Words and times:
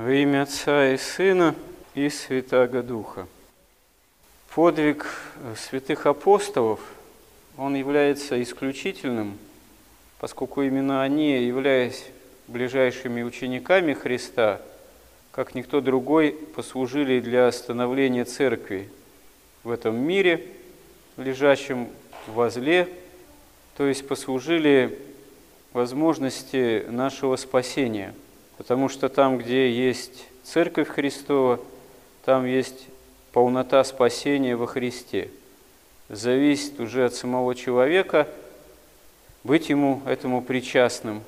Во 0.00 0.10
имя 0.14 0.44
Отца 0.44 0.94
и 0.94 0.96
Сына 0.96 1.54
и 1.94 2.08
Святаго 2.08 2.82
Духа. 2.82 3.26
Подвиг 4.54 5.06
святых 5.58 6.06
апостолов, 6.06 6.80
он 7.58 7.74
является 7.74 8.42
исключительным, 8.42 9.36
поскольку 10.18 10.62
именно 10.62 11.02
они, 11.02 11.44
являясь 11.44 12.06
ближайшими 12.48 13.22
учениками 13.22 13.92
Христа, 13.92 14.62
как 15.32 15.54
никто 15.54 15.82
другой, 15.82 16.32
послужили 16.56 17.20
для 17.20 17.52
становления 17.52 18.24
церкви 18.24 18.88
в 19.64 19.70
этом 19.70 19.96
мире, 19.96 20.46
лежащем 21.18 21.88
во 22.26 22.48
зле, 22.48 22.88
то 23.76 23.86
есть 23.86 24.08
послужили 24.08 24.98
возможности 25.74 26.86
нашего 26.88 27.36
спасения. 27.36 28.14
Потому 28.60 28.90
что 28.90 29.08
там, 29.08 29.38
где 29.38 29.72
есть 29.72 30.26
Церковь 30.42 30.88
Христова, 30.88 31.60
там 32.26 32.44
есть 32.44 32.88
полнота 33.32 33.82
спасения 33.84 34.54
во 34.54 34.66
Христе. 34.66 35.30
Зависит 36.10 36.78
уже 36.78 37.06
от 37.06 37.14
самого 37.14 37.54
человека 37.54 38.28
быть 39.44 39.70
ему 39.70 40.02
этому 40.04 40.42
причастным, 40.42 41.22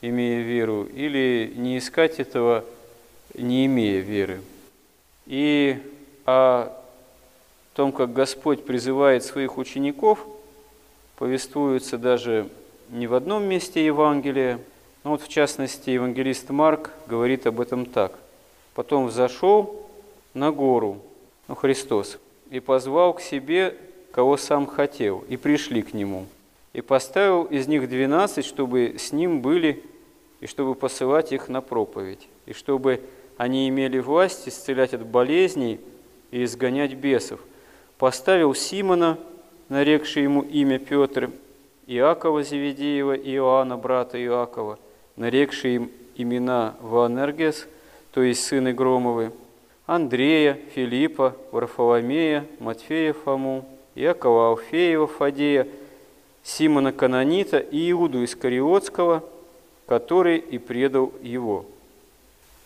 имея 0.00 0.42
веру, 0.42 0.82
или 0.82 1.52
не 1.54 1.78
искать 1.78 2.18
этого, 2.18 2.64
не 3.34 3.66
имея 3.66 4.00
веры. 4.00 4.40
И 5.26 5.78
о 6.26 6.76
том, 7.74 7.92
как 7.92 8.12
Господь 8.12 8.66
призывает 8.66 9.22
своих 9.22 9.58
учеников, 9.58 10.26
повествуется 11.18 11.98
даже 11.98 12.48
не 12.88 13.06
в 13.06 13.14
одном 13.14 13.44
месте 13.44 13.86
Евангелия, 13.86 14.58
но 15.04 15.10
вот 15.10 15.22
в 15.22 15.28
частности 15.28 15.90
евангелист 15.90 16.50
Марк 16.50 16.90
говорит 17.06 17.46
об 17.46 17.60
этом 17.60 17.86
так. 17.86 18.18
«Потом 18.74 19.06
взошел 19.06 19.86
на 20.34 20.52
гору, 20.52 20.98
ну, 21.46 21.54
Христос, 21.54 22.18
и 22.50 22.60
позвал 22.60 23.14
к 23.14 23.20
себе, 23.20 23.76
кого 24.10 24.36
сам 24.36 24.66
хотел, 24.66 25.24
и 25.28 25.36
пришли 25.36 25.82
к 25.82 25.94
Нему, 25.94 26.26
и 26.72 26.80
поставил 26.80 27.44
из 27.44 27.66
них 27.66 27.88
двенадцать, 27.88 28.44
чтобы 28.44 28.96
с 28.98 29.12
Ним 29.12 29.40
были, 29.40 29.82
и 30.40 30.46
чтобы 30.46 30.74
посылать 30.74 31.32
их 31.32 31.48
на 31.48 31.60
проповедь, 31.60 32.28
и 32.46 32.52
чтобы 32.52 33.02
они 33.36 33.68
имели 33.68 33.98
власть 33.98 34.48
исцелять 34.48 34.94
от 34.94 35.06
болезней 35.06 35.80
и 36.30 36.44
изгонять 36.44 36.94
бесов. 36.94 37.40
Поставил 37.98 38.54
Симона, 38.54 39.18
нарекший 39.68 40.24
ему 40.24 40.42
имя 40.42 40.78
Петр, 40.78 41.30
Иакова 41.86 42.42
Зеведеева 42.42 43.14
и 43.14 43.34
Иоанна, 43.34 43.76
брата 43.76 44.22
Иакова, 44.22 44.78
нарекший 45.18 45.74
им 45.74 45.90
имена 46.16 46.74
Ваанергес, 46.80 47.66
то 48.12 48.22
есть 48.22 48.44
сыны 48.44 48.72
Громовы, 48.72 49.32
Андрея, 49.86 50.58
Филиппа, 50.74 51.36
Варфоломея, 51.52 52.46
Матфея 52.58 53.12
Фому, 53.12 53.68
Иакова 53.94 54.50
Алфеева 54.50 55.06
Фадея, 55.06 55.68
Симона 56.42 56.92
Канонита 56.92 57.58
и 57.58 57.90
Иуду 57.90 58.24
Искариотского, 58.24 59.24
который 59.86 60.38
и 60.38 60.58
предал 60.58 61.12
его. 61.22 61.66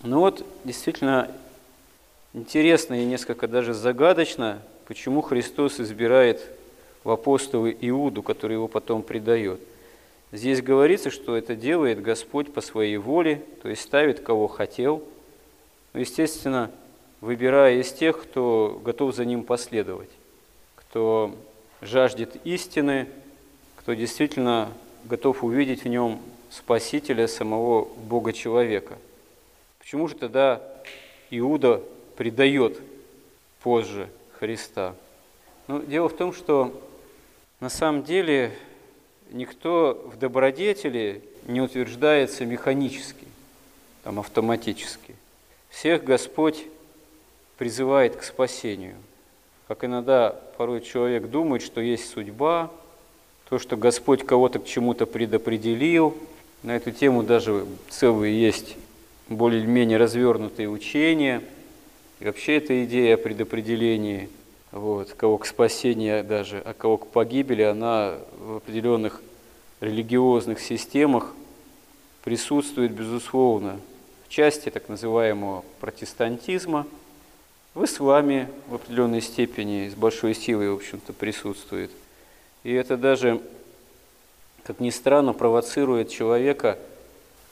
Ну 0.02 0.20
вот, 0.20 0.44
действительно, 0.64 1.30
интересно 2.32 3.00
и 3.00 3.04
несколько 3.04 3.48
даже 3.48 3.74
загадочно, 3.74 4.60
почему 4.86 5.20
Христос 5.20 5.80
избирает 5.80 6.42
в 7.04 7.10
апостолы 7.10 7.76
Иуду, 7.80 8.22
который 8.22 8.54
его 8.54 8.68
потом 8.68 9.02
предает. 9.02 9.60
Здесь 10.32 10.62
говорится, 10.62 11.10
что 11.10 11.36
это 11.36 11.54
делает 11.54 12.00
Господь 12.00 12.54
по 12.54 12.62
своей 12.62 12.96
воле, 12.96 13.42
то 13.62 13.68
есть 13.68 13.82
ставит 13.82 14.20
кого 14.20 14.48
хотел, 14.48 15.04
ну, 15.92 16.00
естественно, 16.00 16.70
выбирая 17.20 17.76
из 17.76 17.92
тех, 17.92 18.22
кто 18.22 18.80
готов 18.82 19.14
за 19.14 19.26
ним 19.26 19.44
последовать, 19.44 20.08
кто 20.74 21.36
жаждет 21.82 22.36
истины, 22.44 23.08
кто 23.76 23.92
действительно 23.92 24.72
готов 25.04 25.44
увидеть 25.44 25.84
в 25.84 25.88
нем 25.88 26.18
Спасителя 26.48 27.28
самого 27.28 27.84
Бога-человека. 27.84 28.98
Почему 29.78 30.08
же 30.08 30.14
тогда 30.14 30.62
Иуда 31.30 31.82
предает 32.16 32.80
позже 33.62 34.08
Христа? 34.38 34.94
Ну, 35.66 35.82
дело 35.82 36.08
в 36.08 36.16
том, 36.16 36.32
что 36.32 36.78
на 37.60 37.68
самом 37.68 38.02
деле 38.02 38.52
никто 39.32 40.10
в 40.12 40.18
добродетели 40.18 41.22
не 41.46 41.60
утверждается 41.60 42.44
механически, 42.44 43.26
там, 44.04 44.20
автоматически. 44.20 45.14
Всех 45.70 46.04
Господь 46.04 46.64
призывает 47.58 48.16
к 48.16 48.22
спасению. 48.22 48.94
Как 49.68 49.84
иногда 49.84 50.30
порой 50.56 50.82
человек 50.82 51.28
думает, 51.28 51.62
что 51.62 51.80
есть 51.80 52.10
судьба, 52.10 52.70
то, 53.48 53.58
что 53.58 53.76
Господь 53.76 54.24
кого-то 54.24 54.58
к 54.58 54.66
чему-то 54.66 55.06
предопределил. 55.06 56.16
На 56.62 56.76
эту 56.76 56.90
тему 56.90 57.22
даже 57.22 57.66
целые 57.90 58.40
есть 58.40 58.76
более-менее 59.28 59.98
развернутые 59.98 60.68
учения. 60.68 61.42
И 62.20 62.24
вообще 62.24 62.56
эта 62.56 62.84
идея 62.84 63.14
о 63.14 63.18
предопределении, 63.18 64.28
вот, 64.72 65.12
кого 65.12 65.38
к 65.38 65.46
спасению 65.46 66.24
даже, 66.24 66.60
а 66.64 66.74
кого 66.74 66.98
к 66.98 67.06
погибели, 67.06 67.62
она 67.62 68.14
в 68.38 68.56
определенных 68.56 69.22
религиозных 69.80 70.60
системах 70.60 71.32
присутствует, 72.24 72.92
безусловно, 72.92 73.78
в 74.26 74.28
части 74.28 74.70
так 74.70 74.88
называемого 74.88 75.64
протестантизма– 75.80 76.86
в 77.74 77.84
исламе 77.84 78.50
в 78.68 78.74
определенной 78.74 79.22
степени 79.22 79.88
с 79.88 79.94
большой 79.94 80.34
силой, 80.34 80.70
в 80.70 80.76
общем-то, 80.76 81.12
присутствует. 81.12 81.90
И 82.64 82.72
это 82.72 82.96
даже, 82.96 83.40
как 84.64 84.78
ни 84.78 84.90
странно, 84.90 85.32
провоцирует 85.32 86.10
человека 86.10 86.78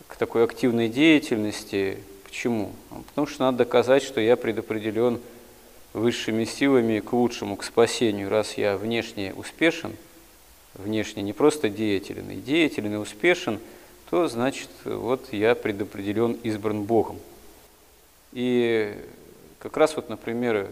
к 0.07 0.17
такой 0.17 0.45
активной 0.45 0.89
деятельности. 0.89 1.99
Почему? 2.25 2.73
Потому 3.09 3.27
что 3.27 3.45
надо 3.45 3.59
доказать, 3.59 4.03
что 4.03 4.21
я 4.21 4.37
предопределен 4.37 5.21
высшими 5.93 6.45
силами 6.45 7.01
к 7.01 7.13
лучшему, 7.13 7.57
к 7.57 7.65
спасению. 7.65 8.31
Раз 8.31 8.55
я 8.55 8.77
внешне 8.77 9.35
успешен, 9.35 9.97
внешне 10.75 11.23
не 11.23 11.33
просто 11.33 11.69
деятелен 11.69 12.31
и 12.31 12.97
успешен, 12.97 13.59
то 14.09 14.29
значит, 14.29 14.69
вот 14.85 15.33
я 15.33 15.55
предопределен, 15.55 16.33
избран 16.43 16.83
Богом. 16.83 17.19
И 18.33 18.97
как 19.59 19.77
раз 19.77 19.97
вот, 19.97 20.09
например, 20.09 20.69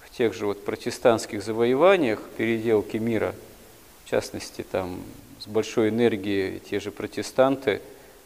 в 0.00 0.10
тех 0.16 0.34
же 0.34 0.46
вот 0.46 0.64
протестантских 0.64 1.42
завоеваниях, 1.42 2.20
переделке 2.36 2.98
мира, 2.98 3.34
в 4.04 4.10
частности, 4.10 4.62
там 4.62 5.00
с 5.38 5.46
большой 5.46 5.90
энергией 5.90 6.60
те 6.60 6.80
же 6.80 6.90
протестанты 6.90 7.80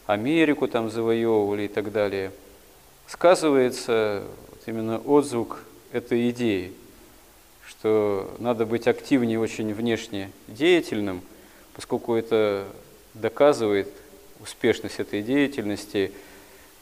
Америку 0.06 0.66
там 0.66 0.90
завоевывали 0.90 1.64
и 1.64 1.68
так 1.68 1.92
далее, 1.92 2.32
сказывается 3.06 4.24
вот 4.50 4.60
именно 4.66 4.98
отзвук 4.98 5.64
этой 5.92 6.30
идеи, 6.30 6.72
что 7.66 8.34
надо 8.38 8.66
быть 8.66 8.86
активнее 8.86 9.38
очень 9.38 9.72
внешне 9.72 10.30
деятельным, 10.48 11.22
поскольку 11.74 12.14
это 12.14 12.66
доказывает 13.14 13.88
успешность 14.40 14.98
этой 14.98 15.22
деятельности, 15.22 16.12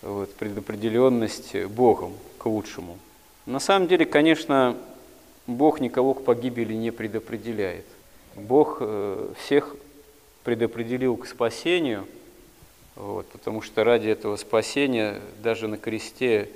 вот, 0.03 0.32
предопределенность 0.34 1.54
Богом 1.66 2.15
к 2.38 2.47
лучшему. 2.47 2.99
На 3.47 3.60
самом 3.60 3.88
деле, 3.88 4.06
конечно, 4.06 4.76
Бог 5.47 5.81
никого 5.81 6.15
к 6.15 6.25
погибели 6.25 6.75
не 6.75 6.91
предопределяет. 6.91 7.84
Бог 8.37 8.78
э, 8.81 9.32
всех 9.38 9.75
предопределил 10.44 11.16
к 11.16 11.26
спасению, 11.26 12.06
вот, 12.97 13.26
потому 13.28 13.60
что 13.60 13.84
ради 13.84 14.09
этого 14.09 14.37
спасения 14.37 15.20
даже 15.43 15.69
на 15.69 15.76
кресте 15.76 16.49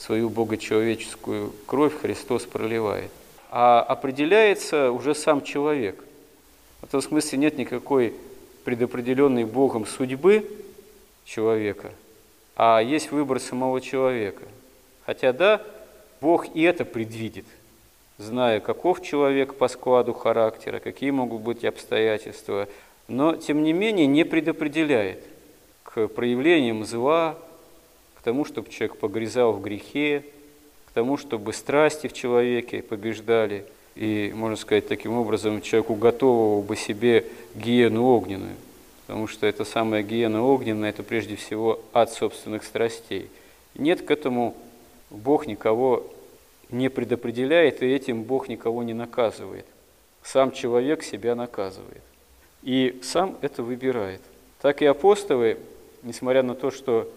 свою 0.00 0.30
богочеловеческую 0.30 1.52
кровь 1.66 2.00
Христос 2.00 2.46
проливает. 2.46 3.10
А 3.50 3.82
определяется 3.82 4.90
уже 4.90 5.14
сам 5.14 5.42
человек. 5.42 6.02
В 6.80 6.84
этом 6.86 7.02
смысле 7.02 7.38
нет 7.38 7.58
никакой 7.58 8.14
предопределенной 8.64 9.44
Богом 9.44 9.86
судьбы 9.86 10.48
человека, 11.24 11.92
а 12.56 12.80
есть 12.80 13.12
выбор 13.12 13.38
самого 13.38 13.80
человека– 13.80 14.42
Хотя 15.10 15.32
да, 15.32 15.60
Бог 16.20 16.54
и 16.54 16.62
это 16.62 16.84
предвидит, 16.84 17.44
зная, 18.16 18.60
каков 18.60 19.02
человек 19.02 19.56
по 19.56 19.66
складу 19.66 20.12
характера, 20.12 20.78
какие 20.78 21.10
могут 21.10 21.40
быть 21.40 21.64
обстоятельства, 21.64 22.68
но 23.08 23.34
тем 23.34 23.64
не 23.64 23.72
менее 23.72 24.06
не 24.06 24.24
предопределяет 24.24 25.24
к 25.82 26.06
проявлениям 26.06 26.84
зла, 26.84 27.36
к 28.20 28.22
тому, 28.22 28.44
чтобы 28.44 28.70
человек 28.70 28.98
погрязал 28.98 29.52
в 29.52 29.62
грехе, 29.62 30.24
к 30.86 30.92
тому, 30.92 31.16
чтобы 31.16 31.52
страсти 31.52 32.06
в 32.06 32.12
человеке 32.12 32.82
побеждали, 32.82 33.64
и, 33.96 34.32
можно 34.34 34.56
сказать, 34.56 34.86
таким 34.86 35.14
образом 35.14 35.60
человек 35.62 35.90
уготовывал 35.90 36.62
бы 36.62 36.76
себе 36.76 37.26
гиену 37.54 38.04
огненную, 38.04 38.56
потому 39.06 39.26
что 39.26 39.46
это 39.46 39.64
самая 39.64 40.02
гиена 40.02 40.42
огненная, 40.44 40.90
это 40.90 41.02
прежде 41.02 41.36
всего 41.36 41.80
от 41.92 42.12
собственных 42.12 42.64
страстей– 42.64 43.28
Нет 43.74 44.02
к 44.02 44.10
этому 44.10 44.54
Бог 45.10 45.46
никого 45.46 46.06
не 46.70 46.88
предопределяет, 46.88 47.82
и 47.82 47.86
этим 47.86 48.22
Бог 48.22 48.48
никого 48.48 48.82
не 48.82 48.94
наказывает. 48.94 49.66
Сам 50.22 50.52
человек 50.52 51.02
себя 51.02 51.34
наказывает. 51.34 52.02
И 52.62 53.00
сам 53.02 53.36
это 53.40 53.62
выбирает. 53.62 54.20
Так 54.60 54.82
и 54.82 54.86
апостолы, 54.86 55.58
несмотря 56.02 56.42
на 56.42 56.54
то, 56.54 56.70
что 56.70 57.10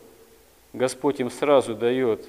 Господь 0.73 1.19
им 1.19 1.29
сразу 1.29 1.75
дает 1.75 2.25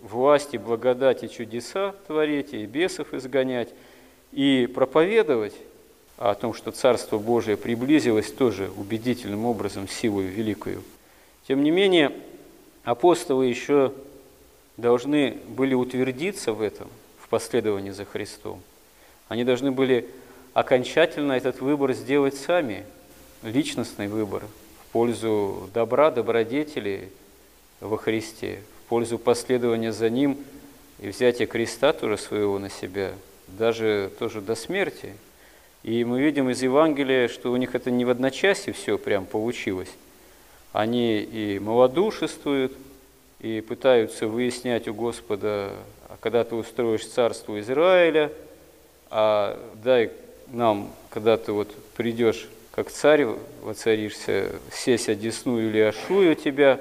власти, 0.00 0.58
благодати, 0.58 1.28
чудеса 1.28 1.94
творить, 2.06 2.52
и 2.52 2.66
бесов 2.66 3.14
изгонять, 3.14 3.70
и 4.32 4.68
проповедовать 4.72 5.54
о 6.18 6.34
том, 6.34 6.52
что 6.52 6.72
Царство 6.72 7.18
Божие 7.18 7.56
приблизилось 7.56 8.30
тоже 8.30 8.70
убедительным 8.76 9.46
образом, 9.46 9.88
силой 9.88 10.26
великою. 10.26 10.82
Тем 11.48 11.62
не 11.62 11.70
менее, 11.70 12.12
апостолы 12.84 13.46
еще 13.46 13.92
должны 14.76 15.38
были 15.48 15.74
утвердиться 15.74 16.52
в 16.52 16.60
этом, 16.60 16.88
в 17.18 17.28
последовании 17.28 17.90
за 17.90 18.04
Христом. 18.04 18.60
Они 19.28 19.42
должны 19.42 19.72
были 19.72 20.08
окончательно 20.52 21.32
этот 21.32 21.60
выбор 21.60 21.94
сделать 21.94 22.36
сами, 22.36 22.84
личностный 23.42 24.08
выбор 24.08 24.44
в 24.80 24.92
пользу 24.92 25.68
добра, 25.72 26.10
добродетели 26.10 27.10
во 27.80 27.96
Христе, 27.96 28.60
в 28.84 28.88
пользу 28.88 29.18
последования 29.18 29.92
за 29.92 30.10
Ним 30.10 30.38
и 31.00 31.08
взятия 31.08 31.46
креста 31.46 31.92
тоже 31.92 32.16
своего 32.16 32.58
на 32.58 32.70
себя, 32.70 33.12
даже 33.48 34.10
тоже 34.18 34.40
до 34.40 34.54
смерти. 34.54 35.14
И 35.82 36.04
мы 36.04 36.20
видим 36.20 36.50
из 36.50 36.62
Евангелия, 36.62 37.28
что 37.28 37.52
у 37.52 37.56
них 37.56 37.74
это 37.74 37.90
не 37.90 38.04
в 38.04 38.10
одночасье 38.10 38.72
все 38.72 38.98
прям 38.98 39.24
получилось. 39.24 39.90
Они 40.72 41.20
и 41.20 41.58
малодушествуют, 41.58 42.72
и 43.40 43.60
пытаются 43.60 44.26
выяснять 44.26 44.88
у 44.88 44.94
Господа, 44.94 45.72
а 46.08 46.16
когда 46.20 46.42
ты 46.44 46.54
устроишь 46.54 47.06
царство 47.06 47.60
Израиля, 47.60 48.32
а 49.10 49.58
дай 49.82 50.10
нам, 50.48 50.90
когда 51.10 51.36
ты 51.36 51.52
вот 51.52 51.72
придешь 51.96 52.48
как 52.72 52.90
царь, 52.90 53.26
воцаришься, 53.62 54.52
сесть 54.72 55.08
одесну 55.08 55.60
или 55.60 55.78
ошую 55.78 56.34
тебя, 56.34 56.80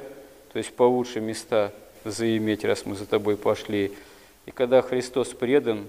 то 0.55 0.59
есть 0.59 0.71
получше 0.71 1.19
места 1.19 1.73
заиметь, 2.05 2.63
раз 2.63 2.85
мы 2.85 2.95
за 2.95 3.05
тобой 3.05 3.35
пошли. 3.35 3.91
И 4.45 4.51
когда 4.51 4.81
Христос 4.81 5.33
предан 5.33 5.83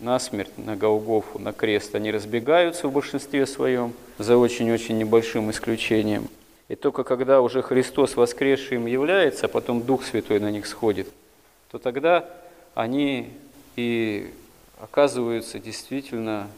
на 0.00 0.18
смерть, 0.18 0.50
на 0.56 0.74
Голгофу, 0.74 1.38
на 1.38 1.52
крест, 1.52 1.94
они 1.94 2.10
разбегаются 2.10 2.88
в 2.88 2.92
большинстве 2.92 3.46
своем, 3.46 3.92
за 4.18 4.36
очень-очень 4.36 4.98
небольшим 4.98 5.52
исключением. 5.52 6.26
И 6.66 6.74
только 6.74 7.04
когда 7.04 7.40
уже 7.40 7.62
Христос 7.62 8.16
воскресший 8.16 8.78
им 8.78 8.86
является, 8.86 9.46
а 9.46 9.48
потом 9.48 9.82
Дух 9.82 10.02
Святой 10.04 10.40
на 10.40 10.50
них 10.50 10.66
сходит, 10.66 11.06
то 11.70 11.78
тогда 11.78 12.28
они 12.74 13.30
и 13.76 14.32
оказываются 14.80 15.60
действительно 15.60 16.48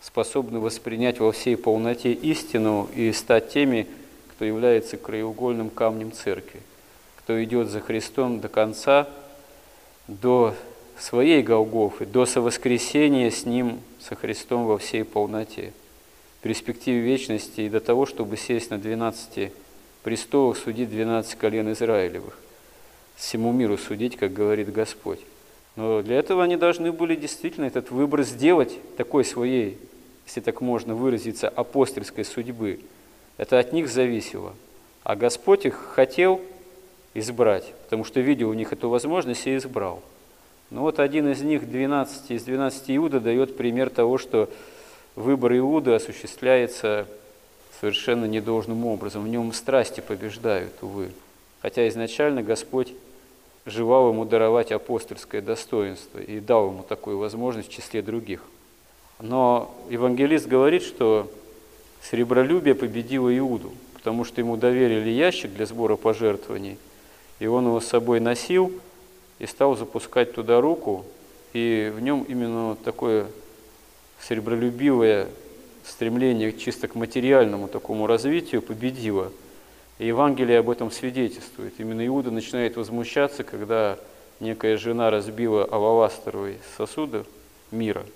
способны 0.00 0.58
воспринять 0.58 1.20
во 1.20 1.32
всей 1.32 1.58
полноте 1.58 2.14
истину 2.14 2.88
и 2.96 3.12
стать 3.12 3.50
теми, 3.50 3.86
кто 4.30 4.46
является 4.46 4.96
краеугольным 4.96 5.68
камнем 5.68 6.12
церкви, 6.12 6.62
кто 7.28 7.44
идет 7.44 7.68
за 7.68 7.82
Христом 7.82 8.40
до 8.40 8.48
конца, 8.48 9.06
до 10.06 10.54
своей 10.98 11.42
Голгофы, 11.42 12.06
до 12.06 12.24
совоскресения 12.24 13.30
с 13.30 13.44
Ним, 13.44 13.80
со 14.00 14.14
Христом 14.14 14.64
во 14.64 14.78
всей 14.78 15.04
полноте, 15.04 15.74
в 16.38 16.42
перспективе 16.42 17.00
вечности 17.00 17.60
и 17.60 17.68
до 17.68 17.80
того, 17.80 18.06
чтобы 18.06 18.38
сесть 18.38 18.70
на 18.70 18.78
12 18.78 19.52
престолах, 20.02 20.56
судить 20.56 20.88
12 20.88 21.34
колен 21.34 21.70
Израилевых, 21.72 22.38
всему 23.14 23.52
миру 23.52 23.76
судить, 23.76 24.16
как 24.16 24.32
говорит 24.32 24.72
Господь. 24.72 25.20
Но 25.76 26.00
для 26.00 26.18
этого 26.18 26.42
они 26.42 26.56
должны 26.56 26.92
были 26.92 27.14
действительно 27.14 27.66
этот 27.66 27.90
выбор 27.90 28.22
сделать 28.22 28.72
такой 28.96 29.26
своей, 29.26 29.76
если 30.24 30.40
так 30.40 30.62
можно 30.62 30.94
выразиться, 30.94 31.50
апостольской 31.50 32.24
судьбы. 32.24 32.80
Это 33.36 33.58
от 33.58 33.74
них 33.74 33.90
зависело. 33.90 34.54
А 35.04 35.14
Господь 35.14 35.66
их 35.66 35.74
хотел 35.94 36.40
избрать, 37.14 37.72
потому 37.84 38.04
что 38.04 38.20
видел 38.20 38.50
у 38.50 38.54
них 38.54 38.72
эту 38.72 38.88
возможность 38.88 39.46
и 39.46 39.56
избрал. 39.56 40.02
Но 40.70 40.82
вот 40.82 40.98
один 40.98 41.30
из 41.30 41.40
них, 41.40 41.68
12, 41.68 42.30
из 42.30 42.44
12 42.44 42.90
Иуда, 42.96 43.20
дает 43.20 43.56
пример 43.56 43.88
того, 43.90 44.18
что 44.18 44.50
выбор 45.16 45.56
Иуды 45.56 45.92
осуществляется 45.92 47.06
совершенно 47.80 48.26
недолжным 48.26 48.84
образом. 48.86 49.24
В 49.24 49.28
нем 49.28 49.52
страсти 49.52 50.00
побеждают, 50.00 50.72
увы. 50.82 51.10
Хотя 51.62 51.88
изначально 51.88 52.42
Господь 52.42 52.92
желал 53.64 54.10
ему 54.10 54.24
даровать 54.24 54.72
апостольское 54.72 55.40
достоинство 55.40 56.18
и 56.18 56.40
дал 56.40 56.68
ему 56.68 56.82
такую 56.82 57.18
возможность 57.18 57.68
в 57.68 57.72
числе 57.72 58.02
других. 58.02 58.42
Но 59.20 59.74
евангелист 59.90 60.46
говорит, 60.46 60.82
что 60.82 61.30
сребролюбие 62.02 62.74
победило 62.74 63.36
Иуду, 63.36 63.72
потому 63.94 64.24
что 64.24 64.40
ему 64.40 64.56
доверили 64.56 65.10
ящик 65.10 65.52
для 65.52 65.66
сбора 65.66 65.96
пожертвований, 65.96 66.78
и 67.38 67.46
он 67.46 67.66
его 67.66 67.80
с 67.80 67.86
собой 67.86 68.20
носил 68.20 68.72
и 69.38 69.46
стал 69.46 69.76
запускать 69.76 70.32
туда 70.32 70.60
руку, 70.60 71.04
и 71.52 71.92
в 71.94 72.00
нем 72.00 72.24
именно 72.28 72.76
такое 72.76 73.26
сребролюбивое 74.20 75.28
стремление 75.84 76.52
чисто 76.52 76.88
к 76.88 76.94
материальному 76.94 77.68
такому 77.68 78.06
развитию 78.06 78.62
победило– 78.62 79.32
и 79.98 80.06
Евангелие 80.06 80.60
об 80.60 80.70
этом 80.70 80.90
свидетельствует. 80.90 81.74
Именно 81.78 82.06
Иуда 82.06 82.30
начинает 82.30 82.76
возмущаться, 82.76 83.42
когда 83.42 83.98
некая 84.40 84.76
жена 84.76 85.10
разбила 85.10 85.64
алавастровый 85.64 86.58
сосуд 86.76 87.26
мира 87.70 88.06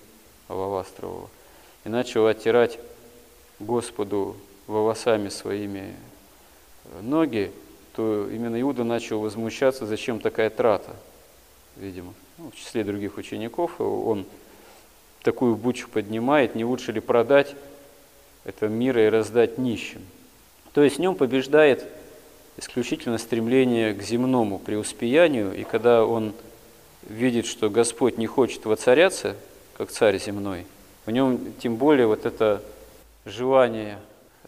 алавастрового 0.49 1.29
и 1.85 1.89
начала 1.89 2.31
оттирать 2.31 2.79
Господу 3.59 4.37
волосами 4.67 5.29
своими 5.29 5.95
ноги, 7.01 7.51
то 7.95 8.29
именно 8.31 8.61
Иуда 8.61 8.85
начал 8.85 9.21
возмущаться, 9.21 9.87
зачем 9.87 10.21
такая 10.21 10.51
трата, 10.51 10.97
видимо. 11.77 12.15
Ну, 12.39 12.51
в 12.51 12.57
числе 12.57 12.85
других 12.85 13.19
учеников 13.19 13.81
он 13.81 14.27
такую 15.23 15.57
бучу 15.57 15.89
поднимает, 15.89 16.55
не 16.55 16.65
лучше 16.65 16.93
ли 16.93 17.01
продать 17.01 17.55
это 18.45 18.69
мира 18.69 19.07
и 19.07 19.09
раздать 19.09 19.59
нищим. 19.59 20.01
То 20.73 20.83
есть 20.83 20.97
в 20.97 21.01
нем 21.01 21.15
побеждает 21.15 21.87
исключительно 22.57 23.19
стремление 23.19 23.95
к 23.95 24.03
земному 24.03 24.59
преуспеянию, 24.59 25.55
и 25.55 25.65
когда 25.65 26.05
он 26.05 26.33
видит, 27.09 27.47
что 27.47 27.71
Господь 27.71 28.19
не 28.19 28.27
хочет 28.27 28.65
воцаряться, 28.65 29.37
как 29.77 29.91
царь 29.91 30.19
земной, 30.19 30.67
в 31.07 31.11
нем 31.11 31.53
тем 31.61 31.77
более 31.77 32.07
вот 32.07 32.27
это 32.27 32.63
желание 33.25 33.99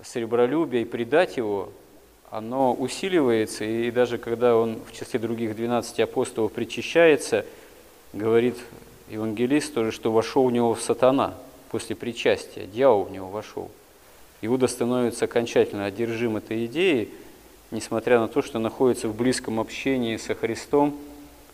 сребролюбия 0.02 0.82
и 0.82 0.84
предать 0.84 1.36
его, 1.36 1.72
оно 2.30 2.74
усиливается, 2.74 3.64
и 3.64 3.90
даже 3.90 4.18
когда 4.18 4.56
он 4.56 4.78
в 4.86 4.92
числе 4.92 5.20
других 5.20 5.56
12 5.56 6.00
апостолов 6.00 6.52
причащается, 6.52 7.44
говорит 8.12 8.56
евангелист 9.10 9.74
тоже, 9.74 9.92
что 9.92 10.12
вошел 10.12 10.46
в 10.46 10.52
него 10.52 10.74
в 10.74 10.82
сатана 10.82 11.34
после 11.70 11.96
причастия, 11.96 12.66
дьявол 12.66 13.04
в 13.04 13.10
него 13.10 13.28
вошел– 13.28 13.70
Иуда 14.46 14.66
становится 14.66 15.24
окончательно 15.24 15.86
одержим 15.86 16.36
этой 16.36 16.66
идеей, 16.66 17.08
несмотря 17.70 18.20
на 18.20 18.28
то, 18.28 18.42
что 18.42 18.58
находится 18.58 19.08
в 19.08 19.16
близком 19.16 19.58
общении 19.58 20.18
со 20.18 20.34
Христом 20.34 20.94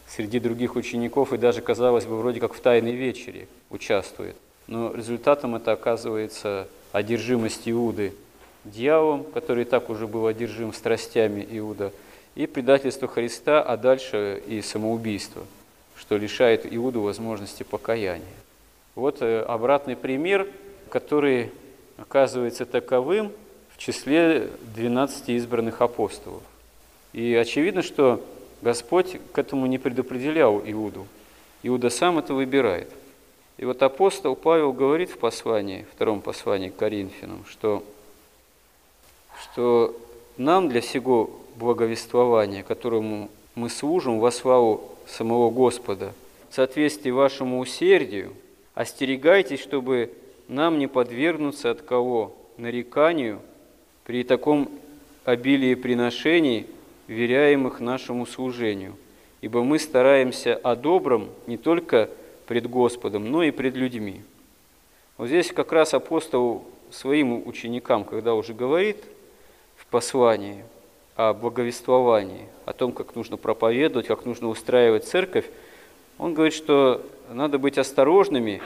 среди 0.09 0.41
других 0.41 0.75
учеников 0.75 1.33
и 1.33 1.39
даже, 1.39 1.61
казалось 1.63 2.05
бы, 2.05 2.19
вроде 2.19 2.41
как 2.41 2.53
в 2.53 2.61
тайной 2.61 2.93
вечере 2.93 3.47
участвует. 3.71 4.35
Но 4.67 4.93
результатом 4.93 5.55
это 5.55 5.71
оказывается 5.71 6.67
одержимость 6.91 7.69
Иуды 7.69 8.13
дьяволом, 8.65 9.25
который 9.25 9.63
и 9.63 9.67
так 9.67 9.91
уже 9.91 10.07
был 10.07 10.27
одержим 10.27 10.73
страстями 10.73 11.47
Иуда, 11.51 11.93
и 12.35 12.47
предательство 12.47 13.09
Христа, 13.09 13.63
а 13.63 13.77
дальше 13.77 14.43
и 14.47 14.63
самоубийство, 14.63 15.43
что 15.97 16.17
лишает 16.17 16.67
Иуду 16.71 17.03
возможности 17.03 17.63
покаяния. 17.63 18.25
Вот 18.95 19.19
э, 19.21 19.43
обратный 19.43 19.97
пример, 19.97 20.47
который 20.89 21.51
оказывается 21.97 22.67
таковым 22.67 23.33
в 23.75 23.79
числе 23.79 24.49
12 24.75 25.29
избранных 25.31 25.81
апостолов. 25.81 26.43
И 27.13 27.35
очевидно, 27.35 27.83
что 27.83 28.25
Господь 28.63 29.19
к 29.33 29.39
этому 29.39 29.67
не 29.67 29.79
предопределял 29.79 30.63
Иуду. 30.65 31.07
Иуда 31.63 31.91
сам 31.91 32.19
это 32.19 32.35
выбирает. 32.35 32.91
И 33.59 33.65
вот 33.65 33.83
апостол 33.83 34.37
Павел 34.37 34.73
говорит 34.73 35.11
в 35.11 35.19
послании, 35.19 35.87
втором 35.95 36.23
послании 36.23 36.71
к 36.71 36.77
Коринфянам, 36.77 37.45
что, 37.49 37.85
что 39.43 39.97
нам 40.37 40.69
для 40.69 40.81
всего 40.81 41.31
благовествования, 41.57 42.63
которому 42.63 43.31
мы 43.55 43.69
служим 43.69 44.21
во 44.21 44.31
славу 44.31 44.83
самого 45.07 45.51
Господа, 45.51 46.13
в 46.51 46.55
соответствии 46.55 47.11
вашему 47.11 47.59
усердию, 47.59 48.33
остерегайтесь, 48.75 49.61
чтобы 49.61 50.13
нам 50.49 50.79
не 50.79 50.87
подвергнуться 50.87 51.71
от 51.71 51.83
кого? 51.83 52.35
Нареканию 52.57 53.41
при 54.05 54.25
таком 54.25 54.69
обилии 55.25 55.75
приношений 55.75 56.67
веряемых 57.07 57.81
нашему 57.81 58.27
служению, 58.27 58.97
ибо 59.41 59.63
мы 59.63 59.79
стараемся 59.79 60.57
о 60.57 60.77
добром 60.77 61.29
не 61.47 61.57
только 61.57 62.11
пред 62.47 62.69
Господом, 62.69 63.31
но 63.31 63.43
и 63.43 63.51
пред 63.51 63.77
людьми. 63.77 64.23
Вот 65.17 65.29
здесь 65.29 65.53
как 65.53 65.73
раз 65.73 65.95
апостол 65.95 66.65
своим 66.91 67.47
ученикам, 67.47 68.05
когда 68.05 68.35
уже 68.35 68.55
говорит 68.55 68.97
послании 69.91 70.65
о 71.17 71.35
благовествовании, 71.35 72.49
о 72.65 72.73
том, 72.73 72.93
как 72.93 73.15
нужно 73.15 73.37
проповедовать, 73.37 74.07
как 74.07 74.25
нужно 74.25 74.49
устраивать 74.49 75.05
церковь, 75.05 75.47
он 76.19 76.35
говорит, 76.35 76.55
что 76.55 77.05
надо 77.31 77.59
быть 77.59 77.79
осторожными 77.79 78.63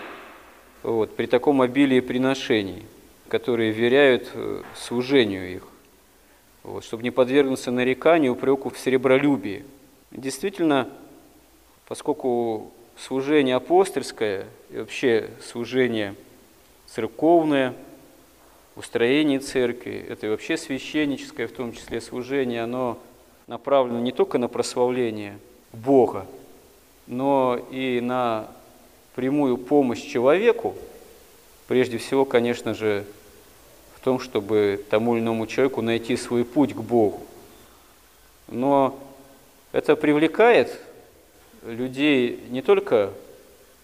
вот, 0.83 1.15
при 1.17 1.27
таком 1.27 1.63
обилии 1.63 2.01
приношений, 2.01 2.85
которые 3.29 3.73
веряют 3.73 4.31
э, 4.35 4.63
служению 4.77 5.55
их, 5.55 5.63
вот, 6.63 6.85
чтобы 6.85 7.03
не 7.03 7.11
подвергнуться 7.11 7.71
нареканию, 7.71 8.33
упреку 8.33 8.71
в 8.71 8.79
серебролюбии. 8.79 9.65
Действительно, 10.11 10.89
поскольку 11.87 12.73
служение 12.97 13.57
апостольское 13.57 14.47
и 14.71 14.79
вообще 14.79 15.31
служение 15.43 16.15
церковное, 16.87 17.75
устроение 18.77 19.39
церкви, 19.39 20.05
это 20.09 20.27
и 20.27 20.31
вообще 20.31 20.57
священническое, 20.57 21.47
в 21.47 21.53
том 21.53 21.73
числе 21.73 22.01
служение, 22.01 22.63
оно 22.63 22.99
направлено 23.47 24.01
не 24.01 24.13
только 24.13 24.39
на 24.39 24.49
прославление 24.49 25.39
Бога, 25.73 26.27
но 27.07 27.61
и 27.71 28.01
на 28.01 28.49
прямую 29.15 29.59
помощь 29.59 30.03
человеку, 30.03 30.75
прежде 31.69 31.99
всего, 31.99 32.25
конечно 32.25 32.75
же, 32.75 33.05
в 33.95 34.01
том, 34.01 34.19
чтобы 34.19 34.85
тому 34.91 35.15
или 35.15 35.23
иному 35.23 35.47
человеку 35.47 35.81
найти 35.81 36.17
свой 36.17 36.45
путь 36.45 36.75
к 36.75 36.81
Богу. 36.81 37.21
Но 38.49 38.99
это 39.73 39.97
привлекает 39.97 40.79
людей 41.63 42.41
не 42.51 42.61
только 42.61 43.13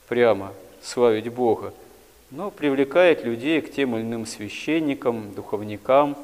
прямо 0.08 0.52
славить 0.82 1.28
Бога, 1.28 1.72
но 2.30 2.50
привлекает 2.50 3.24
людей 3.24 3.60
к 3.60 3.72
тем 3.72 3.96
или 3.96 4.02
иным 4.02 4.26
священникам, 4.26 5.32
духовникам. 5.34 6.16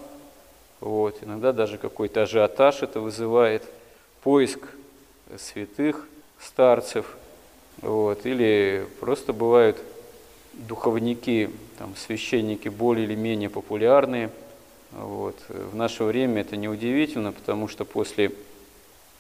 Вот. 0.81 1.23
Иногда 1.23 1.53
даже 1.53 1.79
какой-то 1.79 2.23
ажиотаж 2.23 2.83
это 2.83 3.01
вызывает, 3.01 3.65
поиск 4.23 4.61
святых 5.37 6.07
старцев. 6.41 7.17
Вот. 7.83 8.25
Или 8.25 8.87
просто 9.01 9.33
бывают 9.33 9.79
духовники, 10.53 11.51
там, 11.79 11.95
священники 11.97 12.69
более 12.69 13.07
или 13.07 13.15
менее 13.15 13.51
популярные. 13.51 14.31
Вот. 14.93 15.37
В 15.49 15.75
наше 15.75 16.05
время 16.05 16.43
это 16.43 16.57
неудивительно, 16.57 17.33
потому 17.33 17.69
что 17.69 17.85
после 17.85 18.33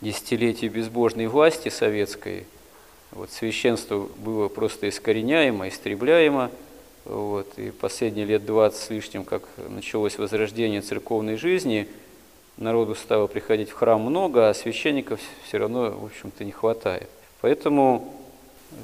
десятилетий 0.00 0.68
безбожной 0.68 1.26
власти 1.26 1.68
советской 1.68 2.46
вот, 3.10 3.30
священство 3.30 4.08
было 4.18 4.48
просто 4.48 4.88
искореняемо, 4.88 5.68
истребляемо. 5.68 6.50
Вот, 7.08 7.56
и 7.56 7.70
последние 7.70 8.26
лет 8.26 8.44
20 8.44 8.80
с 8.80 8.90
лишним, 8.90 9.22
как 9.22 9.42
началось 9.68 10.18
возрождение 10.18 10.80
церковной 10.80 11.36
жизни, 11.36 11.86
народу 12.56 12.96
стало 12.96 13.28
приходить 13.28 13.70
в 13.70 13.74
храм 13.74 14.00
много, 14.00 14.48
а 14.48 14.54
священников 14.54 15.20
все 15.46 15.58
равно, 15.58 15.92
в 15.92 16.06
общем-то, 16.06 16.44
не 16.44 16.50
хватает. 16.50 17.08
Поэтому 17.42 18.12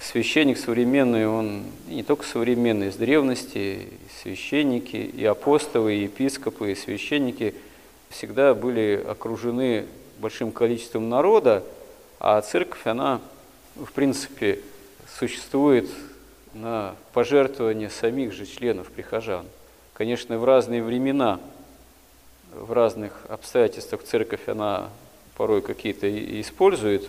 священник 0.01 0.57
современный, 0.57 1.27
он 1.27 1.65
не 1.89 2.05
только 2.05 2.25
современный, 2.25 2.89
из 2.89 2.97
древности, 2.97 3.59
и 3.59 3.89
священники, 4.23 4.97
и 4.97 5.25
апостолы, 5.25 5.93
и 5.95 6.03
епископы, 6.05 6.71
и 6.71 6.77
священники 6.77 7.57
всегда 8.09 8.55
были 8.55 9.05
окружены 9.05 9.87
большим 10.21 10.53
количеством 10.53 11.09
народа, 11.09 11.65
а 12.21 12.41
церковь, 12.41 12.87
она, 12.87 13.21
в 13.75 13.91
принципе, 13.91 14.61
существует 15.19 15.91
на 16.55 16.95
пожертвование 17.13 17.91
самих 17.91 18.33
же 18.33 18.47
членов 18.47 18.91
прихожан. 18.91 19.47
Конечно, 19.95 20.39
в 20.39 20.45
разные 20.45 20.83
времена, 20.83 21.41
в 22.53 22.73
разных 22.73 23.13
обстоятельствах 23.29 24.03
церковь, 24.03 24.49
она 24.49 24.89
порой 25.37 25.63
какие-то 25.63 26.09
использует 26.41 27.09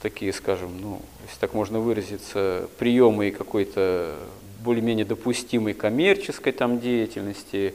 такие, 0.00 0.32
скажем, 0.32 0.80
ну, 0.80 1.02
если 1.26 1.40
так 1.40 1.54
можно 1.54 1.80
выразиться, 1.80 2.68
приемы 2.78 3.30
какой-то 3.30 4.14
более-менее 4.62 5.04
допустимой 5.04 5.74
коммерческой 5.74 6.52
там 6.52 6.80
деятельности. 6.80 7.74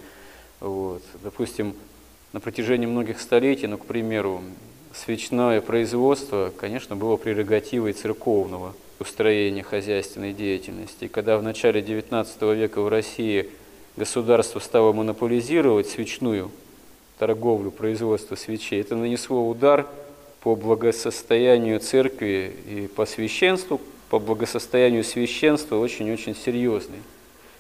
Вот. 0.60 1.03
Допустим, 1.24 1.75
на 2.34 2.39
протяжении 2.39 2.88
многих 2.88 3.19
столетий, 3.19 3.67
ну, 3.67 3.77
к 3.77 3.86
примеру, 3.86 4.41
свечное 4.93 5.62
производство, 5.62 6.51
конечно, 6.58 6.96
было 6.96 7.15
прерогативой 7.15 7.93
церковного 7.93 8.74
устроения 9.00 9.63
хозяйственной 9.63 10.34
деятельности. 10.34 11.06
И 11.06 11.08
когда 11.08 11.38
в 11.38 11.44
начале 11.44 11.82
XIX 11.82 12.56
века 12.56 12.82
в 12.82 12.89
России 12.89 13.50
государство 13.96 14.60
стало 14.60 14.94
монополизировать 14.94 15.88
свечную 15.88 16.51
торговлю, 17.18 17.72
производство 17.72 18.36
свечей, 18.36 18.82
это 18.82 18.96
нанесло 18.96 19.48
удар 19.48 19.88
по 20.41 20.56
благосостоянию 20.56 21.79
церкви 21.79 22.53
и 22.68 22.88
по 22.88 23.06
священству, 23.06 23.82
по 24.10 24.20
благосостоянию 24.20 25.03
священства 25.03 25.77
очень-очень 25.77 26.36
серьезный. 26.36 27.00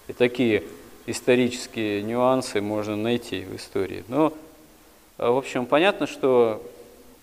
И 0.07 0.13
такие 0.13 0.63
исторические 1.05 2.01
нюансы 2.03 2.61
можно 2.61 2.95
найти 2.95 3.41
в 3.41 3.55
истории. 3.55 4.03
Но, 4.07 4.33
в 5.17 5.37
общем, 5.37 5.65
понятно, 5.65 6.07
что, 6.07 6.61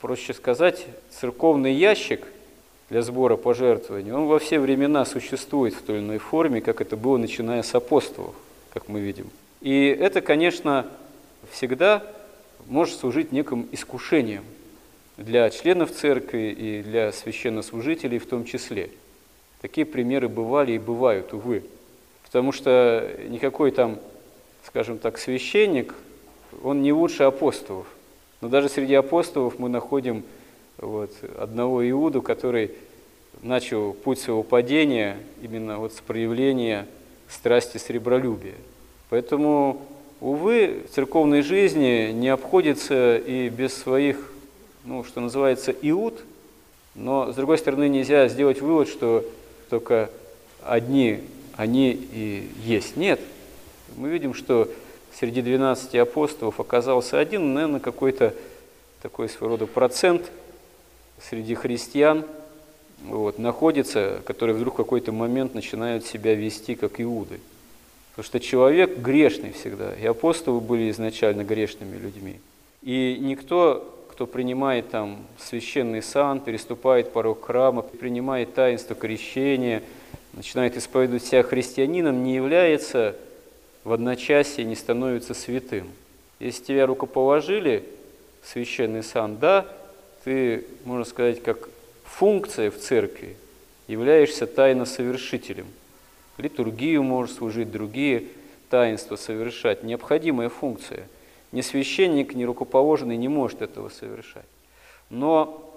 проще 0.01 0.33
сказать, 0.33 0.87
церковный 1.11 1.75
ящик– 1.75 2.27
для 2.89 3.03
сбора 3.03 3.37
пожертвований, 3.37 4.13
он 4.13 4.27
во 4.27 4.39
все 4.39 4.61
времена 4.61 5.05
существует 5.05 5.75
в 5.75 5.83
той 5.83 5.97
или 5.97 6.05
иной 6.05 6.19
форме, 6.19 6.61
как 6.61 6.81
это 6.81 6.97
было 6.97 7.17
начиная 7.17 7.63
с 7.63 7.75
апостолов, 7.75 8.35
как 8.73 8.89
мы 8.89 9.01
видим. 9.01 9.31
И 9.61 9.87
это, 9.87 10.21
конечно, 10.21 10.87
всегда 11.51 12.05
может 12.67 12.99
служить 12.99 13.33
неким 13.33 13.69
искушением 13.73 14.45
для 15.17 15.49
членов 15.51 15.93
церкви 15.93 16.55
и 16.57 16.83
для 16.83 17.11
священнослужителей 17.13 18.19
в 18.19 18.27
том 18.27 18.45
числе. 18.45 18.91
Такие 19.61 19.87
примеры 19.87 20.29
бывали 20.29 20.73
и 20.73 20.79
бывают, 20.79 21.33
увы. 21.33 21.65
Потому 22.25 22.53
что 22.53 23.11
никакой 23.29 23.71
там, 23.71 23.99
скажем 24.65 24.99
так, 24.99 25.19
священник, 25.19 25.95
он 26.63 26.83
не 26.83 26.93
лучше 26.93 27.23
апостолов. 27.23 27.87
Но 28.41 28.49
даже 28.49 28.69
среди 28.69 28.95
апостолов 28.95 29.59
мы 29.59 29.69
находим 29.69 30.23
вот, 30.79 31.11
одного 31.39 31.89
Иуду, 31.89 32.23
который 32.23 32.73
начал 33.43 33.93
путь 33.93 34.19
своего 34.19 34.43
падения 34.43 35.19
именно 35.43 35.79
вот 35.79 35.93
с 35.93 36.01
проявления 36.01 36.87
страсти 37.29 37.79
сребролюбия. 37.79 38.55
Поэтому, 39.11 39.83
увы, 40.21 40.83
в 40.89 40.95
церковной 40.95 41.43
жизни 41.43 42.11
не 42.13 42.29
обходится 42.29 43.17
и 43.17 43.49
без 43.49 43.75
своих, 43.75 44.33
ну, 44.85 45.05
что 45.05 45.21
называется, 45.21 45.73
иуд, 45.83 46.25
но, 46.95 47.33
с 47.33 47.35
другой 47.37 47.59
стороны, 47.59 47.89
нельзя 47.89 48.29
сделать 48.29 48.61
вывод, 48.61 48.89
что 48.89 49.25
только 49.69 50.11
одни 50.63 51.21
они 51.57 51.93
и 51.93 52.49
есть. 52.65 52.97
Нет. 52.97 53.21
Мы 53.97 54.09
видим, 54.09 54.35
что 54.35 54.69
среди 55.15 55.43
12 55.43 55.95
апостолов 55.97 56.59
оказался 56.59 57.19
один, 57.19 57.55
наверное, 57.55 57.81
какой-то 57.81 58.35
такой 59.03 59.29
своего 59.29 59.57
рода 59.57 59.67
процент– 59.67 60.31
среди 61.21 61.55
христиан 61.55 62.25
вот, 63.05 63.39
находится, 63.39 64.21
которые 64.25 64.57
вдруг 64.57 64.75
в 64.75 64.77
какой-то 64.77 65.13
момент 65.13 65.55
начинают 65.55 66.05
себя 66.05 66.35
вести 66.35 66.75
как 66.75 67.01
иуды. 67.01 67.41
Потому 68.11 68.27
что 68.27 68.41
человек 68.41 68.99
грешный 68.99 69.53
всегда, 69.53 69.95
и 69.95 70.07
апостолы 70.07 70.61
были 70.61 70.91
изначально 70.91 71.45
грешными 71.45 71.99
людьми. 71.99 72.41
И 72.83 73.19
никто, 73.21 74.07
кто 74.11 74.27
принимает 74.27 74.89
там 74.91 75.19
священный 75.39 76.03
сан, 76.03 76.41
переступает 76.41 77.13
порог 77.13 77.45
храма, 77.45 77.83
принимает 77.83 78.55
таинство 78.55 78.97
крещения, 78.97 79.83
начинает 80.33 80.77
исповедовать 80.77 81.25
себя 81.25 81.43
христианином, 81.43 82.25
не 82.25 82.35
является 82.35 83.17
в 83.85 83.93
одночасье, 83.93 84.65
не 84.65 84.77
становится 84.77 85.35
святым. 85.35 85.89
Если 86.41 86.65
тебя 86.65 86.87
рукоположили 86.87 87.85
священный 88.43 89.03
сан, 89.03 89.37
да, 89.37 89.67
ты, 90.27 90.65
можно 90.85 91.05
сказать, 91.05 91.41
как 91.41 91.69
функция 92.03 92.73
в 92.73 92.79
церкви, 92.79 93.37
являешься 93.87 94.49
тайно-совершителем. 94.49 95.67
Литургию 96.37 97.05
можешь 97.05 97.37
служить, 97.37 97.71
другие 97.71 98.25
таинства 98.69 99.15
совершать. 99.15 99.85
Необходимая 99.85 100.49
функция. 100.49 101.07
Ни 101.53 101.61
священник, 101.61 102.35
ни 102.35 102.43
рукоположенный 102.43 103.17
не 103.17 103.29
может 103.29 103.63
этого 103.63 103.89
совершать. 103.89 104.47
Но 105.11 105.73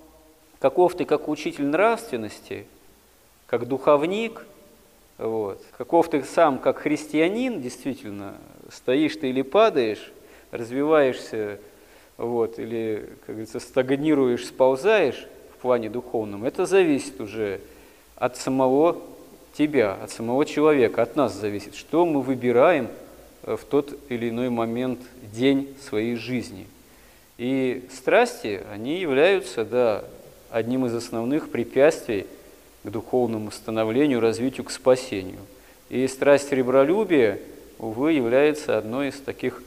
каков 0.57 0.97
ты 0.97 1.05
как 1.05 1.29
учитель 1.29 1.67
нравственности, 1.67 2.65
как 3.45 3.67
духовник, 3.67 4.47
вот, 5.19 5.63
каков 5.77 6.09
ты 6.09 6.23
сам 6.23 6.57
как 6.57 6.79
христианин, 6.79 7.61
действительно, 7.61 8.33
стоишь 8.71 9.15
ты 9.15 9.29
или 9.29 9.43
падаешь, 9.43 10.11
развиваешься 10.49 11.59
вот, 12.19 12.59
или, 12.59 13.09
как 13.25 13.35
говорится, 13.35 13.59
стагнируешь, 13.59 14.45
сползаешь 14.45 15.25
в 15.53 15.61
плане 15.61 15.89
духовном, 15.89 16.43
это 16.43 16.65
зависит 16.65 17.21
уже 17.21 17.61
от 18.17 18.35
самого 18.35 18.97
тебя, 19.53 19.93
от 19.93 20.11
самого 20.11 20.45
человека, 20.45 21.01
от 21.01 21.15
нас 21.15 21.33
зависит, 21.33 21.75
что 21.75 22.05
мы 22.05 22.21
выбираем 22.21 22.89
э, 23.43 23.55
в 23.55 23.63
тот 23.63 23.97
или 24.09 24.29
иной 24.29 24.49
момент, 24.49 24.99
день 25.33 25.73
своей 25.87 26.15
жизни. 26.15 26.67
И 27.37 27.87
страсти, 27.93 28.61
они 28.69 28.99
являются, 28.99 29.63
да, 29.63 30.03
одним 30.49 30.85
из 30.87 30.93
основных 30.93 31.49
препятствий 31.49 32.25
к 32.83 32.89
духовному 32.89 33.49
становлению, 33.51 34.19
развитию, 34.19 34.65
к 34.65 34.71
спасению. 34.71 35.39
И 35.89 36.05
страсть 36.07 36.51
ребролюбия, 36.51 37.39
увы, 37.77 38.11
является 38.11 38.77
одной 38.77 39.09
из 39.09 39.19
таких 39.21 39.63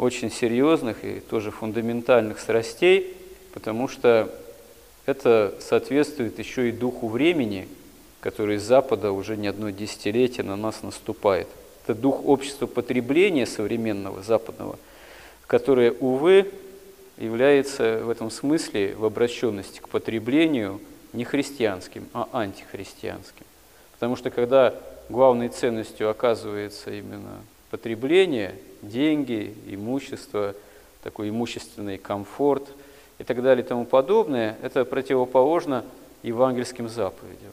очень 0.00 0.30
серьезных 0.30 1.04
и 1.04 1.20
тоже 1.20 1.50
фундаментальных 1.50 2.40
страстей, 2.40 3.14
потому 3.52 3.86
что 3.86 4.34
это 5.04 5.54
соответствует 5.60 6.38
еще 6.38 6.70
и 6.70 6.72
духу 6.72 7.08
времени, 7.08 7.68
который 8.20 8.56
из 8.56 8.62
Запада 8.62 9.12
уже 9.12 9.36
не 9.36 9.46
одно 9.46 9.68
десятилетие 9.68 10.44
на 10.44 10.56
нас 10.56 10.82
наступает. 10.82 11.48
Это 11.84 11.94
дух 11.94 12.24
общества 12.24 12.66
потребления 12.66 13.44
современного 13.44 14.22
западного, 14.22 14.78
которое, 15.46 15.92
увы, 15.92 16.50
является 17.18 18.00
в 18.02 18.08
этом 18.08 18.30
смысле 18.30 18.94
в 18.96 19.04
обращенности 19.04 19.80
к 19.80 19.88
потреблению 19.90 20.80
не 21.12 21.24
христианским, 21.24 22.08
а 22.14 22.26
антихристианским. 22.32 23.44
Потому 23.92 24.16
что 24.16 24.30
когда 24.30 24.74
главной 25.10 25.50
ценностью 25.50 26.08
оказывается 26.08 26.90
именно 26.90 27.42
потребление, 27.70 28.54
деньги, 28.82 29.54
имущество, 29.66 30.54
такой 31.02 31.30
имущественный 31.30 31.98
комфорт 31.98 32.68
и 33.18 33.24
так 33.24 33.42
далее 33.42 33.64
и 33.64 33.66
тому 33.66 33.84
подобное, 33.84 34.56
это 34.62 34.84
противоположно 34.84 35.84
евангельским 36.22 36.88
заповедям. 36.88 37.52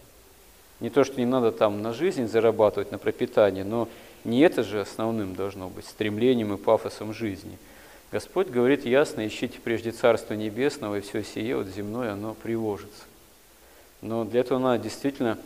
Не 0.80 0.90
то, 0.90 1.04
что 1.04 1.18
не 1.18 1.26
надо 1.26 1.52
там 1.52 1.82
на 1.82 1.94
жизнь 1.94 2.28
зарабатывать, 2.28 2.92
на 2.92 2.98
пропитание, 2.98 3.64
но 3.64 3.88
не 4.24 4.42
это 4.42 4.64
же 4.64 4.82
основным 4.82 5.36
должно 5.36 5.70
быть 5.70 5.86
стремлением 5.86 6.54
и 6.54 6.58
пафосом 6.58 7.14
жизни. 7.14 7.58
Господь 8.12 8.48
говорит 8.48 8.86
ясно, 8.86 9.26
ищите 9.28 9.60
прежде 9.62 9.92
Царство 9.92 10.34
Небесного, 10.34 10.98
и 10.98 11.02
все 11.02 11.24
сие 11.24 11.58
вот 11.58 11.68
земное, 11.68 12.14
оно 12.14 12.36
приложится. 12.36 13.04
Но 14.02 14.24
для 14.24 14.42
этого 14.42 14.60
надо 14.60 14.84
действительно 14.84 15.38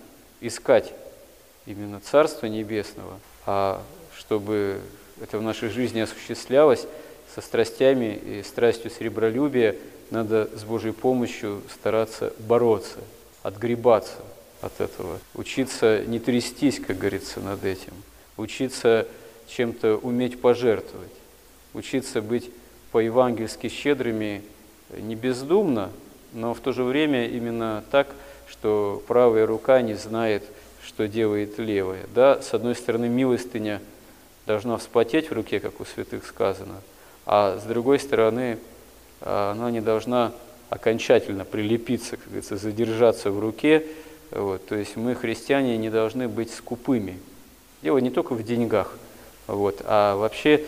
искать 0.41 0.93
именно 1.65 1.99
Царство 2.01 2.47
Небесного, 2.47 3.19
а 3.45 3.81
чтобы 4.15 4.81
это 5.21 5.37
в 5.37 5.41
нашей 5.41 5.69
жизни 5.69 5.99
осуществлялось 5.99 6.87
со 7.33 7.41
страстями 7.41 8.19
и 8.25 8.43
страстью 8.43 8.91
сребролюбия, 8.91 9.75
надо 10.09 10.49
с 10.55 10.63
Божьей 10.63 10.91
помощью 10.91 11.61
стараться 11.73 12.33
бороться, 12.39 12.97
отгребаться 13.43 14.17
от 14.61 14.81
этого, 14.81 15.19
учиться 15.35 16.03
не 16.05 16.19
трястись, 16.19 16.79
как 16.79 16.97
говорится, 16.97 17.39
над 17.39 17.63
этим, 17.63 17.93
учиться 18.35 19.07
чем-то 19.47 19.97
уметь 19.97 20.41
пожертвовать, 20.41 21.11
учиться 21.73 22.21
быть 22.21 22.49
по-евангельски 22.91 23.69
щедрыми 23.69 24.41
не 24.97 25.15
бездумно, 25.15 25.91
но 26.33 26.53
в 26.53 26.59
то 26.59 26.73
же 26.73 26.83
время 26.83 27.27
именно 27.27 27.83
так, 27.91 28.07
что 28.49 29.01
правая 29.07 29.45
рука 29.45 29.81
не 29.81 29.93
знает, 29.93 30.43
что 30.85 31.07
делает 31.07 31.57
левая. 31.59 32.05
Да, 32.13 32.41
с 32.41 32.53
одной 32.53 32.75
стороны, 32.75 33.07
милостыня 33.07 33.81
должна 34.45 34.77
вспотеть 34.77 35.29
в 35.29 35.33
руке, 35.33 35.59
как 35.59 35.79
у 35.79 35.85
святых 35.85 36.25
сказано, 36.25 36.81
а 37.25 37.59
с 37.59 37.63
другой 37.63 37.99
стороны, 37.99 38.57
она 39.21 39.69
не 39.71 39.81
должна 39.81 40.31
окончательно 40.69 41.45
прилепиться, 41.45 42.17
как 42.17 42.25
говорится, 42.25 42.57
задержаться 42.57 43.29
в 43.29 43.39
руке. 43.39 43.85
Вот. 44.31 44.65
То 44.65 44.75
есть 44.75 44.95
мы, 44.95 45.15
христиане, 45.15 45.77
не 45.77 45.89
должны 45.89 46.27
быть 46.27 46.51
скупыми. 46.53 47.19
Дело 47.81 47.97
не 47.97 48.09
только 48.09 48.33
в 48.33 48.43
деньгах, 48.43 48.95
вот, 49.47 49.81
а 49.83 50.15
вообще 50.15 50.63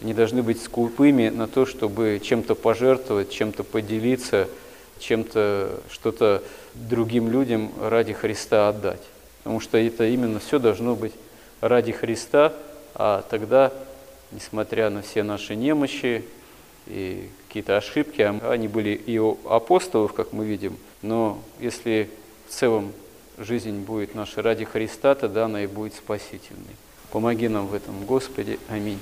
не 0.00 0.14
должны 0.14 0.42
быть 0.42 0.62
скупыми 0.62 1.28
на 1.28 1.46
то, 1.48 1.66
чтобы 1.66 2.20
чем-то 2.22 2.54
пожертвовать, 2.54 3.30
чем-то 3.30 3.62
поделиться, 3.62 4.48
чем-то 4.98 5.80
что-то 5.90 6.42
другим 6.74 7.30
людям 7.30 7.72
ради 7.78 8.14
Христа 8.14 8.68
отдать. 8.68 9.02
Потому 9.38 9.60
что 9.60 9.76
это 9.76 10.06
именно 10.06 10.38
все 10.38 10.58
должно 10.58 10.94
быть 10.94 11.12
ради 11.60 11.92
Христа, 11.92 12.54
а 12.94 13.24
тогда, 13.28 13.72
несмотря 14.30 14.90
на 14.90 15.02
все 15.02 15.22
наши 15.22 15.54
немощи 15.56 16.24
и 16.86 17.28
какие-то 17.46 17.76
ошибки, 17.76 18.22
а 18.22 18.50
они 18.50 18.68
были 18.68 18.90
и 18.90 19.18
у 19.18 19.38
апостолов, 19.48 20.12
как 20.12 20.32
мы 20.32 20.44
видим, 20.44 20.76
но 21.02 21.42
если 21.58 22.10
в 22.48 22.52
целом 22.52 22.92
жизнь 23.38 23.80
будет 23.80 24.14
наша 24.14 24.42
ради 24.42 24.64
Христа, 24.64 25.14
тогда 25.14 25.46
она 25.46 25.64
и 25.64 25.66
будет 25.66 25.94
спасительной. 25.94 26.76
Помоги 27.10 27.48
нам 27.48 27.66
в 27.66 27.74
этом, 27.74 28.04
Господи. 28.06 28.58
Аминь. 28.68 28.98